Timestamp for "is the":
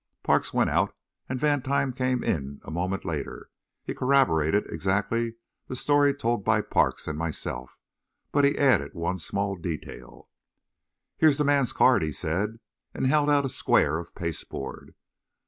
11.29-11.43